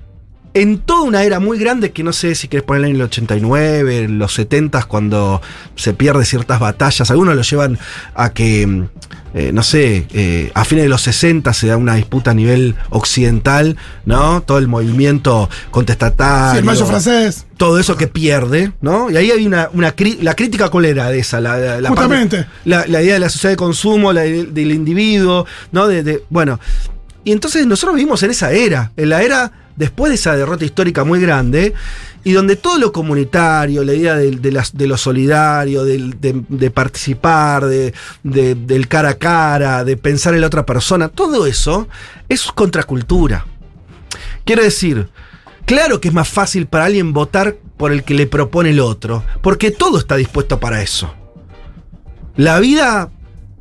[0.54, 4.04] en toda una era muy grande, que no sé si quieres ponerla en el 89,
[4.04, 5.42] en los 70, cuando
[5.76, 7.80] se pierden ciertas batallas, algunos lo llevan
[8.14, 8.86] a que,
[9.34, 12.76] eh, no sé, eh, a fines de los 60 se da una disputa a nivel
[12.90, 14.42] occidental, ¿no?
[14.42, 16.52] Todo el movimiento contestatario.
[16.54, 17.46] Sí, el mayo francés.
[17.58, 19.12] Todo eso que pierde, ¿no?
[19.12, 22.46] Y ahí hay una, una la crítica colera de esa, la, Justamente.
[22.66, 25.88] la, la idea de la sociedad de consumo, la del individuo, ¿no?
[25.88, 26.60] De, de- bueno,
[27.24, 31.04] y entonces nosotros vivimos en esa era, en la era después de esa derrota histórica
[31.04, 31.74] muy grande,
[32.24, 37.94] y donde todo lo comunitario, la idea de, de lo solidario, de, de participar, de,
[38.24, 41.88] de- del cara a cara, de pensar en la otra persona, todo eso
[42.28, 43.46] es contracultura.
[44.44, 45.08] Quiero decir,
[45.66, 49.24] claro que es más fácil para alguien votar por el que le propone el otro,
[49.42, 51.14] porque todo está dispuesto para eso.
[52.36, 53.10] La vida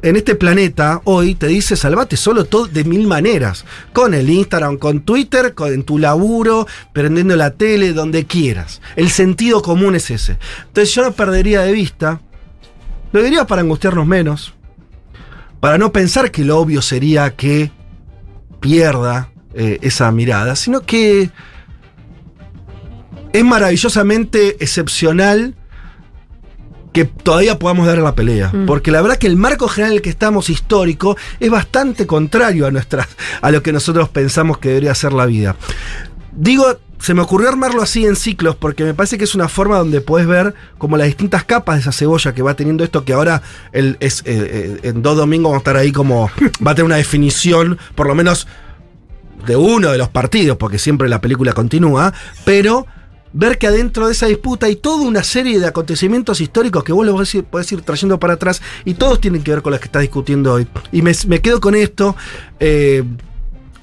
[0.03, 3.65] en este planeta hoy te dice salvate solo todo de mil maneras.
[3.93, 8.81] Con el Instagram, con Twitter, con en tu laburo, prendiendo la tele, donde quieras.
[8.97, 10.39] El sentido común es ese.
[10.67, 12.21] Entonces yo no perdería de vista.
[13.13, 14.55] Lo diría para angustiarnos menos.
[15.61, 17.73] Para no pensar que lo obvio sería que
[18.61, 21.31] pierda eh, esa mirada, sino que
[23.33, 25.55] es maravillosamente excepcional
[26.93, 28.53] que todavía podamos dar la pelea.
[28.67, 32.67] Porque la verdad que el marco general en el que estamos histórico es bastante contrario
[32.67, 33.09] a, nuestra,
[33.41, 35.57] a lo que nosotros pensamos que debería ser la vida.
[36.33, 39.79] Digo, se me ocurrió armarlo así en ciclos porque me parece que es una forma
[39.79, 43.13] donde puedes ver como las distintas capas de esa cebolla que va teniendo esto que
[43.13, 46.31] ahora el, es, eh, eh, en dos domingos vamos a estar ahí como
[46.67, 48.49] va a tener una definición por lo menos
[49.47, 52.13] de uno de los partidos porque siempre la película continúa
[52.45, 52.87] pero
[53.33, 57.07] ver que adentro de esa disputa hay toda una serie de acontecimientos históricos que vos
[57.07, 57.15] los
[57.51, 60.55] podés ir, trayendo para atrás y todos tienen que ver con las que estás discutiendo
[60.55, 62.17] hoy y me, quedo con esto
[62.61, 63.05] eh,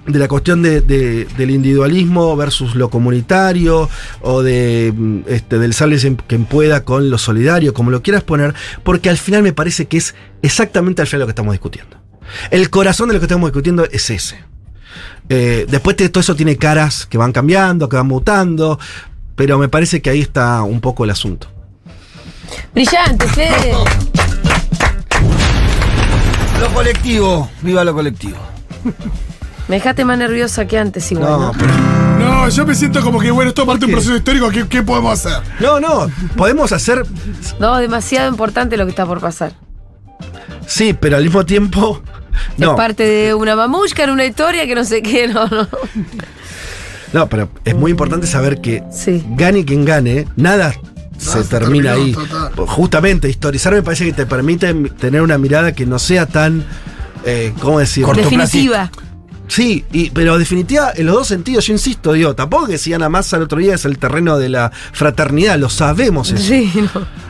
[0.08, 3.90] de la cuestión de, de- del individualismo versus lo comunitario
[4.22, 8.54] o de mm, este, del sálvese quien pueda con lo solidario, como lo quieras poner,
[8.84, 11.98] porque al final me parece que es exactamente al final lo que estamos discutiendo.
[12.52, 14.38] El corazón de lo que estamos discutiendo es ese.
[15.30, 18.80] Eh, después de todo eso tiene caras que van cambiando, que van mutando,
[19.36, 21.48] pero me parece que ahí está un poco el asunto.
[22.74, 23.74] Brillante, Fede.
[26.60, 28.38] Lo colectivo, viva lo colectivo.
[29.68, 31.40] Me dejaste más nerviosa que antes igual, ¿no?
[31.40, 31.74] No, pero-
[32.20, 34.50] No, yo me siento como que, bueno, esto es parte de un proceso histórico.
[34.50, 35.42] ¿Qué, qué podemos hacer?
[35.60, 37.04] no, no, podemos hacer,
[37.60, 39.54] No, demasiado importante lo que está por pasar.
[40.66, 42.02] sí, pero al mismo tiempo,
[42.58, 42.72] no.
[42.72, 45.68] Es parte de una mamushka en una historia que no sé qué, no, no.
[47.16, 49.24] No, pero es muy importante saber que Sí.
[49.38, 50.74] gane quien gane, nada
[51.18, 52.12] se se termina ahí.
[52.12, 52.52] total.
[52.68, 56.66] Justamente, historizar me parece que te permite tener una mirada que no sea tan.
[57.24, 58.06] eh, ¿Cómo decir?
[58.06, 58.92] Definitiva.
[59.48, 63.08] Sí, y, pero definitiva en los dos sentidos, yo insisto, digo, tampoco que si Ana
[63.10, 66.44] Massa el otro día es el terreno de la fraternidad, lo sabemos eso.
[66.44, 66.72] Sí,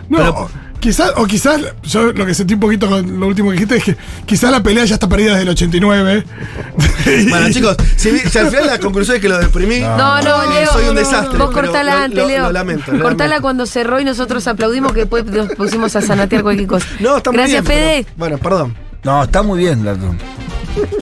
[0.10, 0.18] no.
[0.18, 0.50] No,
[0.86, 3.84] quizás, o quizás, yo lo que sentí un poquito con lo último que dijiste es
[3.84, 6.24] que quizás la pelea ya está perdida desde el 89.
[7.30, 9.80] Bueno, chicos, si, si al final la conclusión es que lo deprimí.
[9.80, 10.72] No, no, Leo.
[10.72, 11.38] Soy un desastre.
[11.40, 12.44] Vos cortala antes, lo- Leo.
[12.44, 12.92] Lo lamento.
[12.92, 13.42] lo cortala lamento.
[13.42, 16.86] cuando cerró y nosotros aplaudimos que después nos pusimos a sanatear cualquier cosa.
[17.00, 18.06] No, está muy Gracias, bien, pero- Fede.
[18.18, 18.76] bueno, perdón.
[19.04, 20.18] No, está muy bien, Latón.